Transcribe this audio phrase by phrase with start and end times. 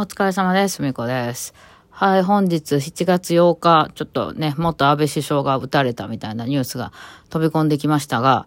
[0.00, 0.80] お疲れ様です。
[0.80, 1.52] みこです。
[1.90, 6.90] はい、本日7月8日、ちょっとね、元安倍首相が撃たれたみたいなニュースが
[7.28, 8.46] 飛び込んできましたが、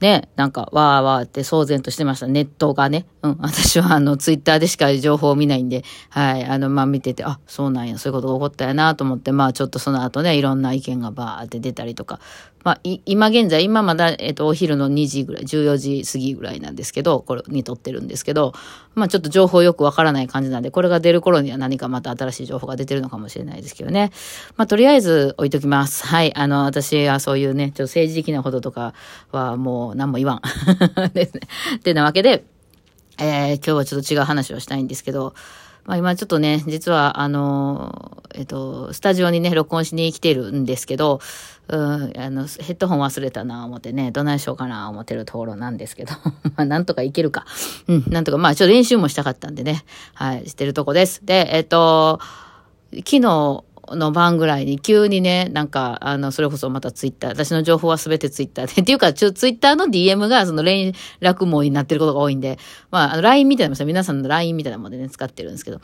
[0.00, 2.26] ね、なんか、わーわーって騒然としてました。
[2.26, 3.06] ネットがね。
[3.26, 3.36] うん。
[3.40, 6.44] 私は、あの、ツイッターでしか情報を見ないんで、はい。
[6.44, 12.20] あの、まあ、見てて、あ、そうなんや、そういうことが起こったやなと思って、まあ、ちょっとその後ね、いろんな意見がバーって出たりとか。
[12.66, 18.54] まあ、今現在、今まだ、えっと、お昼の2時ぐらい、14時過ぎぐらいなんですけど、これに撮ってるんですけど、
[18.96, 24.10] まあ、ちょっと情報よくわからない感じなんで、これが出る頃には何かまた新しい情報が出てるのかもしれないですけどね。
[24.56, 26.06] まあ、とりあえず置いときます。
[26.06, 26.34] はい。
[26.34, 28.94] あの、私はそういうね、ちょっと政治的なこととか
[29.30, 30.40] はもう何も言わん。
[31.14, 31.42] ですね。
[31.76, 32.44] ってなわけで、
[33.18, 35.34] えー今日はちょっと違う話をしたいんですけど、
[35.86, 41.20] まあ今ちょっとね、実はあの、えっと、スタジオにね、録音しに来てるんですけど、
[41.68, 46.12] うん、あの、ヘッドホン忘れたな思ってね、どないしようかな思ってるところなんですけど、
[46.56, 47.46] まあなんとかいけるか。
[47.86, 51.24] うん、なんとか、まあちょっと練習もしたかったんでね、はい、してるとこです。
[51.24, 52.20] で、えっと、
[52.92, 62.58] 昨日の晩ぐらいに急にね、なんか、あの、それこそまたツイッター、私の情報はすべてツイッターで、 っていうか、ちょ、ツイッターの DM がその連絡網になってることが多いんで、
[62.90, 65.80] まあ、あの LINE みたいなもんです皆さんの LINE みたいなもんでね、使ってるんですけど、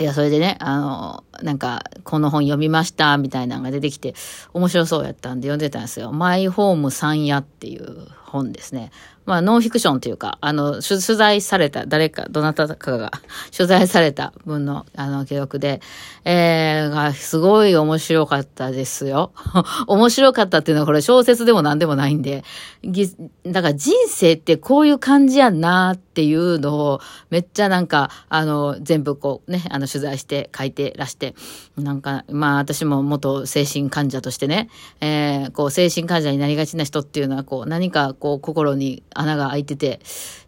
[0.00, 4.14] いや、それでね、あの、なんか、この本読みました、みたいなのが出てきて、
[4.52, 6.10] 面白そうやったんで読んでたんですよ。
[6.10, 8.90] マイホーム三夜っていう本ですね。
[9.26, 13.10] まあ、ノンフィクションというか、あの、取材された、誰か、どなたかが
[13.56, 15.80] 取材された文の、あの、記録で、
[16.24, 19.32] えー、が、すごい面白かったですよ。
[19.86, 22.44] 面白かったっていうのは、これ小説でも何でもないんで、
[22.82, 23.08] ぎ
[23.46, 27.00] だから人生ってこういう感じやんなっていうのを、
[27.30, 31.34] めっちゃなんか、あの、全部こうね、あの、取材して書いてらして、
[31.76, 34.68] なんか、まあ、私も元精神患者としてね、
[35.00, 40.00] えー、こう、精神患者になりがちな人っていうのは、こう、何かこう、心に穴が開いてて、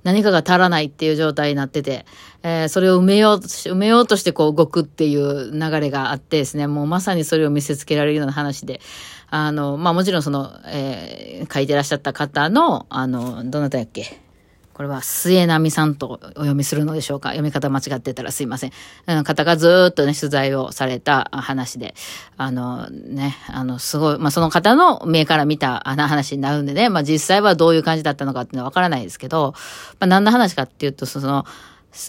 [0.05, 2.05] 何かが足らないっていう状態になってて、
[2.42, 8.81] えーそれを埋めようとし、埋めようとしてこう動くっていう流れがあってですね、もうまさにそれを見せつけられるような話で、
[9.31, 14.26] あの、まあもちろんその、えー書いてらっしゃった方の、あの、どなたやっけ？
[14.77, 17.31] これは末波さんとお読みするのでしょうか？
[17.31, 18.73] 読み方間違ってたらすいません。
[19.07, 21.95] うん方がずっとね、取材をされた話で、
[22.37, 29.55] あのね、あの、すごい、まあ、その方の目から見たあの話になるんでね、まあ、実際はどういう感じだったのかっていうのはわからないですけど、
[29.98, 31.47] まあ、何の話かっていうと、その、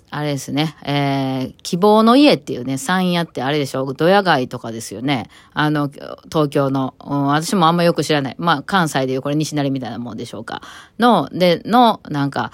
[0.09, 3.85] あれですね、えー、希望の家っていうね、山屋ってあれでしょ？
[3.85, 5.29] う、ドヤ街とかですよね。
[5.53, 8.35] あの、東京の、うん私もあんまよく知らない。
[8.37, 10.61] まあ、関西でいうこれ西成みたいなもんでしょうか。
[10.99, 12.51] の、で、の、なんか、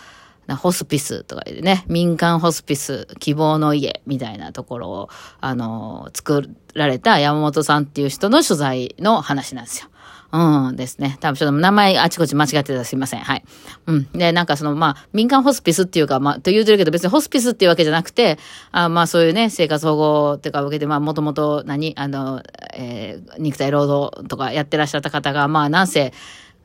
[0.57, 9.89] ホスピスとかでね、民間ホスピス、希望の家みたいなところを、あの、作られた山本さんっていう人の取材の話なんですよ。
[10.33, 11.17] うんですね。
[11.19, 13.19] 多分ちょっと名前あちこち間違ってたらすいません。
[13.19, 13.44] はい。
[13.85, 14.11] うん。
[14.13, 18.39] で、なんかその、まあ、民間ホスピスっていうか、まあ、と言うてるけど別にホスピスっていうわけじゃなくて、
[18.71, 22.41] あまあそういうね、生活保護っていうか受けて、まあもともと何、あの、
[22.73, 26.13] えー肉体労働とかやってらっしゃった方が、まあなんせ、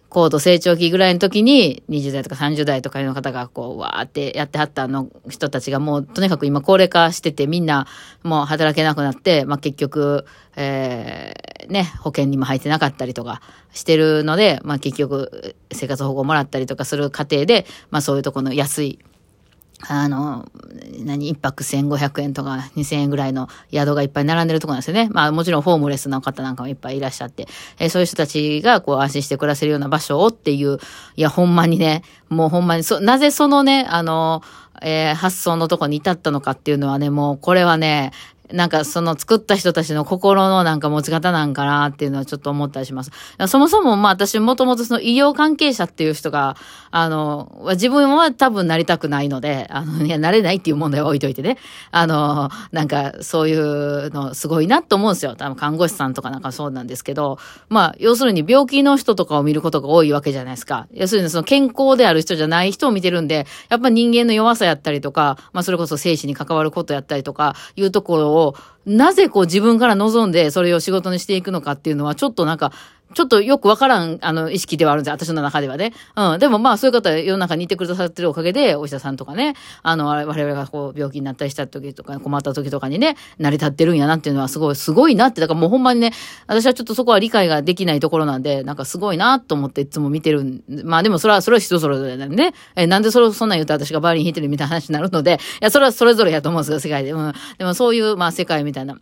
[0.09, 7.87] 高度成長期ぐらいの時に、20代とか30代とかの方が、こう、わーってやってはったの人たちが、もう、とにかく今、高齢化してて、みんな、
[8.23, 10.25] もう働けなくなって、まあ、結局、
[10.57, 13.43] えー、ね、保険にも入ってなかったりとか
[13.75, 18.99] してるので、まあ、結局、生活保護をもらったりとかする過程で、まあ、そういうところの安い、
[19.87, 20.47] あの、
[21.05, 25.09] 何、一泊1500円とか2000円ぐらいの宿がいっぱい並んでるとこなんですよね。
[25.13, 27.47] まあもちろんホームレスの方なんかもいっぱいいらっしゃって、
[27.79, 30.79] えーそういう人たちがこう安心して暮らせるような場所をっていう、
[31.17, 34.43] いやほんまにね、もうほんまに、そ、なぜそのね、あの、
[34.83, 38.13] えー発想のとこに至ったのかっていうのはね、もうこれはね、
[38.53, 43.11] なんかその作った人たちの心のなんか持ち方なんかなっていうのはちょっと思ったりします。
[43.47, 46.57] そもそもまあ私もともとその医療関係者っていう人が、
[46.91, 51.59] あの、自分は多分なりたくないので、あの、いや、なれないっていう問題は置いといてね。
[51.91, 55.35] あの、なんかそういうのすごいなと思うんですよ。
[55.37, 57.39] 多分看護師さんとかなんかそうなんですけど、
[57.69, 60.87] まあ要するに病気の人とかを見ることが多いわけじゃないですか。
[60.93, 68.38] 要するにその健康である人じゃない人を見てるんで、やっぱ人間の弱さやったりとか、まあそれこそ生死に関わることやったりとか、いうところを、
[68.87, 72.73] なぜこう自分から望んでそれを仕事にしていくのかっていうのは、ちょっとなんか、
[73.15, 75.15] ちょっとよくわからん、あの、意識ではあるんですよ。
[75.15, 75.93] 私の中ではね。
[76.17, 76.39] うん。
[76.39, 86.13] でもまあ、そういう方、世の中にいてくださってるおかげで、お医者さんとかね、あの、我々がこう、病気になったりした時とか、困った時とかにね、成り立ってるんやなっていうのはすごい、すごいなって、だからもうほんまにね、
[86.47, 90.63] 私はちょっとそこは理解ができないところなんで、なんかすごいなと思っていつも見てる。
[90.85, 92.53] まあでもそれは、それは人それぞれなんでね。
[92.77, 97.13] え、なんでそれ、そんなん言うと私がバイオリン弾いてるみたいな話になるので、いや、それはそれぞれやと思うんですよ、世界で。
[97.13, 97.33] うん。
[97.57, 98.97] でもそういう、まあ世界みたいな。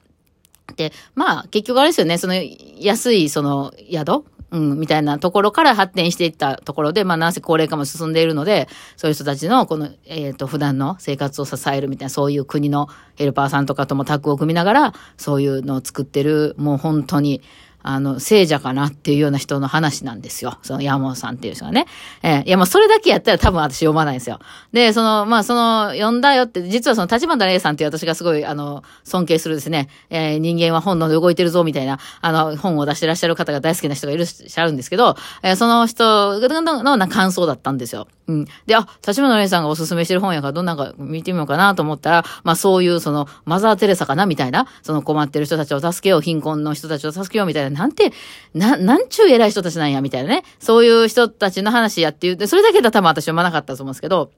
[0.74, 2.34] で、まあ、結局あれですよね、その、
[2.78, 4.24] 安い、その、宿？
[4.52, 17.42] うん、みたいなところから発展していったところで、まあ、なんせ高齢化も進んでいるので、そういう人たちの、この、えっ、ー、と、普段の生活を支えるみたいな、そういう国のヘルパーさんとかともタッグを組みながら、そういうのを作ってる、もう本当に、
[17.88, 20.58] あの、聖者かなっていうような人の話なんですよ。
[20.62, 21.86] その山本さんっていう人がね。
[22.22, 24.40] えー、いや、もうそれだけやったら多分私読まないんですよ。
[24.72, 38.08] で、その、まあ、その、読んだよって、実はその立花玲さんっていう私がすごい、あの、尊敬するですね、えー、人間は本能で動いてるぞみたいな、あの、本を出してらっしゃる方が大好きな人がいらっしゃるんですけど、えー、その人のな感想だったんですよ。
[38.28, 38.44] うん。
[38.66, 48.12] で、あ、立花玲さんがおすすめしてる本やからどんなんか見てみようかなと思ったら、まあそういうその、マザー・テレサかなみたいな、その困ってる人たちを助けよう、貧困の人たちを助けようみたいな、なんて、
[48.54, 50.42] な、なんちゅう偉い人たちなんや、みたいなね。
[50.58, 54.30] そういう人たちの話やって言って、それだけだ多分私読まなかったと思うんですけど、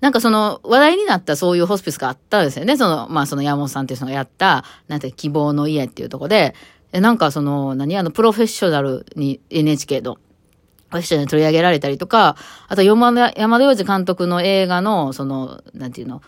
[0.00, 2.78] なんかその話題になったそういうホスピスがあったんですよね。
[2.78, 6.54] その、まあその山本さんっていう人がやった、なんて希望の家っていうとこで、
[6.92, 7.98] なんかその、何？
[7.98, 10.16] あの、プロフェッショナルに NHK の、
[10.90, 12.36] プロフェッショナルに取り上げられたりとか、
[12.68, 16.20] あと山田、山田洋次監督の映画の、その、なんていうの、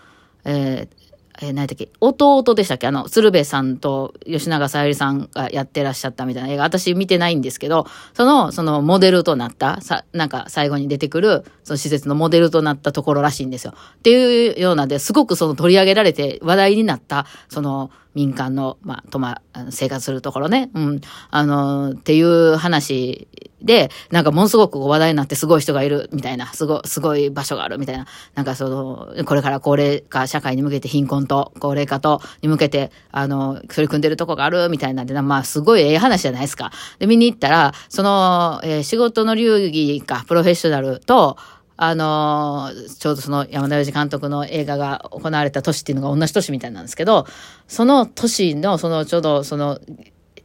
[0.45, 1.03] えー、
[1.41, 2.87] えー、何だっけ、弟でしたっけ？
[2.87, 13.73] あの、鶴瓶さんと吉永小百合さんがやってらっしゃったみたいな映画、私見てないんですけど、その、そのモデルとなった、さ、なんか最後に出てくる、その施設のモデルとなったところらしいんですよ。
[13.73, 21.01] っていうようなで、すごくその取り上げられて話題になった、その、民間の、まあ、とま、生活するところね、うん、
[21.31, 23.29] あの、っていう話
[23.63, 36.73] で、なんかものすごく話題になってすごい人がいるみたいな、すご、すごい場所があるみたいな、なんかその、これから高齢化社会に向けて貧困と高齢化とに向けて、あの、取り組んでるとこがあるみたいなんで、まあすごいええ話じゃないですか。
[36.99, 41.37] で、見に行ったら、その、えー、仕事の流儀か、プロフェッショナルと、
[41.77, 47.27] あのー、ちょうどその山田洋次監督の映画が行われた年っていうのが同じ年みたいなんですけど、
[47.67, 49.81] その年の、そのちょうどその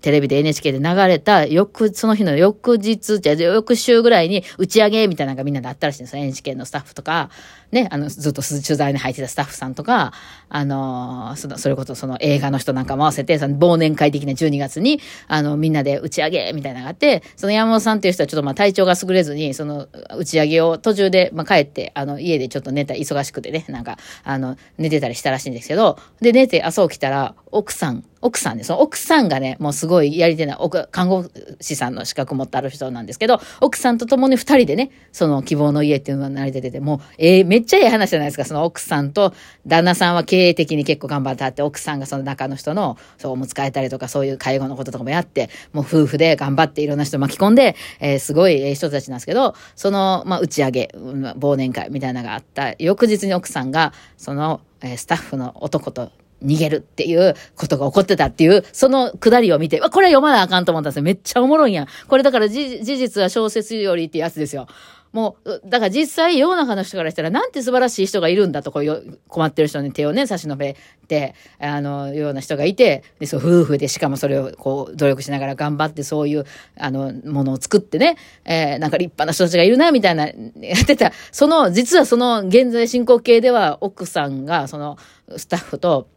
[0.01, 6.23] テレビで NHK で流れた翌、その日の翌日、じゃ翌週ぐらいに打ち上げみたいなのがみんなであったらしいんですよ。
[6.23, 7.29] NHK のスタッフとか、
[7.71, 10.13] ね、あの、ずっと取材に入ってたスタッフさんとか、
[10.49, 30.59] あの、その、それこそその映画の人なんかも合わせて、その忘年会的な12月に、あの、みんなで打ち上げみたいなのがあって、その山本さんっていう人はちょっとまあ体調が優れずに、その打ち上げを途中で、まあ帰って、あの、家でちょっと寝た、忙しくてね、なんか、あの、寝てたりしたらしいんですけど、で、寝て朝起きたら、奥さん、奥さんで、その奥さんがね、もうすごいやり手な、
[30.91, 31.25] 看護
[31.61, 38.45] 師さんの資格持ってある人なんですけど、奥さんと共に二人でね、その希望の家っていうのが成り立てて、もう、えー、めっちゃええ話じゃないですか。
[38.45, 39.33] その奥さんと
[39.65, 56.11] 旦那さんは経営的に結構頑張ってあって、奥さんがその中の人の、そう、おむつ替えたりとか、そういう介護のこととかもやって、もう夫婦で頑張っていろんな人巻き込んで、えー、すごいええ人たちなんですけど、その、まあ、打ち上げ、忘年会みたいなのがあった、翌日に奥さんが、その、えー、スタッフの男と
[56.43, 61.03] 逃げるっていうことが起こってたっていう、そのくだりを見て、これ読まなあかんと思ったんですよ。
[61.03, 61.87] めっちゃおもろいやん。
[62.07, 64.67] これだから事実は小説よりってやつですよ。
[65.13, 70.75] もう、だから実際世の中の人からしたらなんて素晴らしい人がいるんだとこう困ってる人に手をね、差し伸べ
[71.07, 76.45] て、あの、ような人がいて、で、そう、夫婦でしかもそれをこう努力しながら頑張ってそういう、
[76.77, 80.27] あの、ものを作ってね、えー、なんか立派な人たちがいるな、みたいな、
[80.61, 81.11] やってた。
[81.31, 84.97] その、実はその現在進行形では奥さんが、その、
[85.37, 86.07] スタッフと、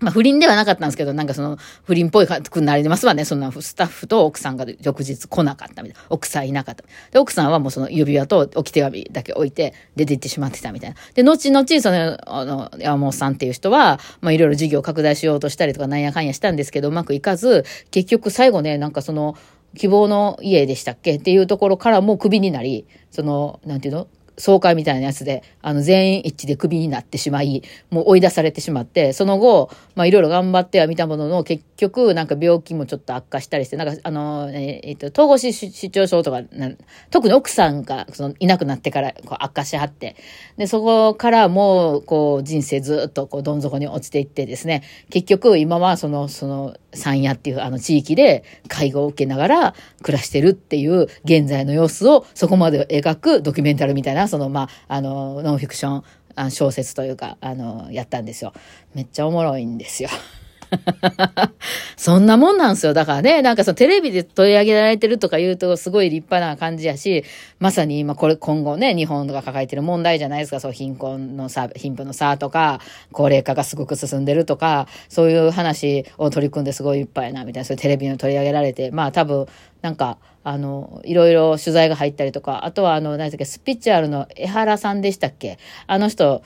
[0.00, 3.24] まあ、不倫ではなかったんですけど、なんかその、不倫っぽいくなりますわね。
[3.24, 6.06] そんなスタッフと奥さんが翌日来なかったみたいな。
[6.10, 6.84] 奥さんいなかった。
[7.10, 10.96] で、奥さんはもうその指輪と置き手紙だけ置いて出て行ってしまってたみたいな。
[11.14, 19.36] で、後々、その、あの、山本さんっていう人は、まあ、いろいろ事業拡大しようとしたりとか、なんやかんやしたんですけど、うまくいかず、結局最後ね、なんかその、
[19.76, 21.16] 希望の家でしたっけ？
[21.16, 24.08] っていうところからもうクビになり、その、なんていうの？
[24.38, 36.42] 総会みたいなやつで、あの、全員一致でクビになってしまい、もう追い出されてしまって、その後、まあ、いろいろ頑張ってはみたものの、結局、なんか病気もちょっと悪化したりして、なんか、あの、えっ、と、統合失調症とか
[37.10, 40.16] 特に奥さんが、その、いなくなってから、こう、悪化しはって、
[40.56, 58.52] で、そこからもう、こう、人生ずっと、こう、どん底に落ちていってですね、結局、今は、その、その、山谷っていうあの地域で介護を受けながら暮らしてるっていう現在の様子をそこまで描くドキュメンタルみたいなその、まあ、あの、ノンフィクション小説というか、あの、やったんですよ。
[58.94, 60.08] めっちゃおもろいんですよ。
[61.96, 62.92] そんなもんなんですよ。
[62.94, 67.24] だからね、なんかそのテレビで取り上げられてるとか言うとすごい立派な感じやし、
[67.58, 70.60] まさに今これ今後ね、日本が抱えてる問題じゃないですか。
[70.60, 72.80] そう貧困の差、貧富の差とか、
[73.12, 79.46] 高齢化がすごく進んでるとか、そういう話を取り組んですごいいっぱいな、みたいな、そういうテレビに取り上げられて、まあ多分、
[79.82, 85.58] なんか、あの、いろいろ取材が入ったりとか、あとはあの、何だっけ、スピッチュアルの江原さんでしたっけ？
[85.86, 86.42] あの人、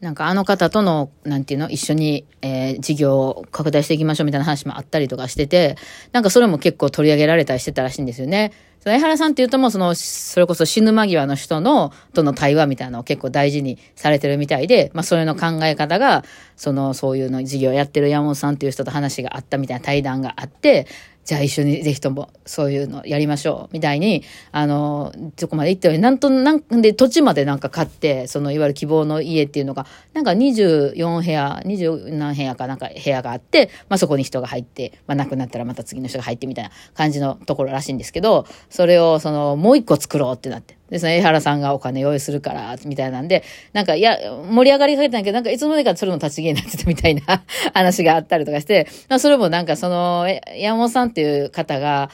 [0.00, 5.76] なんかあの方との、なんていうの、一緒に、えー、事業を拡大していきましょうみたいな話もあったりとかしてて、
[6.12, 8.52] なんかそれも結構取り上げられたりしてたらしいんですよね。
[8.80, 16.24] その江原さんっていうともその、それこそ死ぬ間際の人の、との対話みたいなのを結構大事にされてるみたいで、まあそういうの考え方が、
[16.56, 20.86] その、そういうの事業やってる山本さんっていう人と話があったみたいな対談があって、
[21.30, 40.79] じゃあ一緒にぜひともそういうのやりましょう、みたいに、あの、そこまで行ったように、なんと、なんで土地までなんか買って、そのいわゆる希望の家っていうのが、なんか24部屋、20何部屋かなんか部屋があって、まあそこに人が入って、まあ亡くなったらまた次の人が入ってみたいな感じのところらしいんですけど、それをそのもう一個作ろうってなって。
[40.90, 44.18] で、その江原さんがお金用意するから、みたいなんで、なんか、いや、
[44.50, 47.42] 盛り上がりかけたんだけど、なんかいつの間にかそれの立ち消えになってたみたいな
[47.72, 52.10] 話があったりとかして、まあ、それもなんかその、山本さんっていう方が、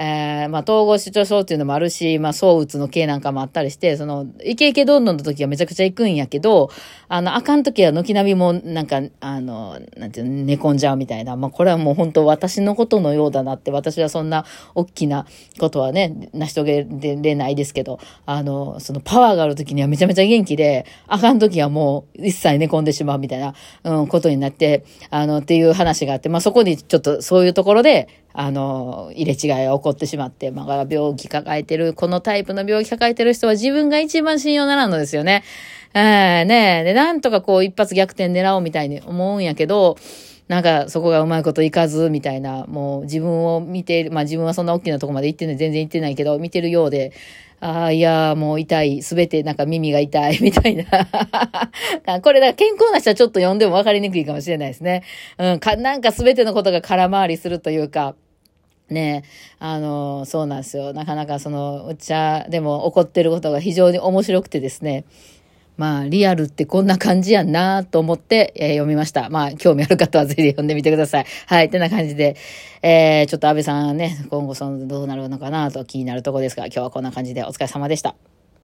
[0.00, 6.70] えー、まあ、統合失調症っていうのもあるし、まあ、躁うつの系なんかもあったりして、その、イケイケどんどんの時はめちゃくちゃ行くんやけど、
[7.08, 11.34] あの、あかん時は軒並みも、なんか、あの、なんていうの、寝込んじゃうみたいな。
[11.34, 14.44] まあ、これはもう本当私のことのようだなって、私はそんな
[14.76, 15.26] 大きな
[15.58, 23.52] ことはね、成し遂げれないですけど、あの、そのパワーがある時にはめちゃめちゃ元気で、あかん時はもう一切寝込んでしまうみたいな、
[23.82, 28.08] うん、ことになって、あの、っていう話があって、まあ、そこにちょっとそういうところで、
[28.40, 35.42] あの、入れ違いが起こってしまって、まあ、病気抱えてる、このタイプの病気抱えてる人は自分が一番信用ならんのですよね。
[35.92, 39.96] えー、ねえで、なんとかこう一発逆転狙おうみたいに思うんやけど、
[40.46, 47.12] なんかそこがうまいこといかず、みたいな、もう自分を見てる、まあ自分はそんな大きなとこまで行ってない、全然行ってないけど、見てるようで、
[47.58, 49.02] ああ、いや、もう痛い。
[49.02, 50.84] すべてなんか耳が痛い、 みたいな。
[52.22, 55.02] これだ、健康な人はちょっと読んでも分かりにくいかもしれないですね。
[55.38, 58.14] うん、か、なんかすべてのことが空回りするというか、
[58.90, 59.24] ね
[59.58, 60.92] あの、そうなんですよ。
[60.92, 65.04] なかなかその、お茶でも起こってることが非常に面白くてですね。
[65.78, 69.30] まあ、リアルってこんな感じやんなと思って、えー、読みました。
[69.30, 71.26] まあ、興味ある方はぜひ読んでみてください。
[71.46, 72.36] はい、ってな感じで、
[72.82, 78.16] えー、ちょっと安倍さんね、今後その、どうなるのかなと気になるとこですが、今日はこんな感じでお疲れ様でした。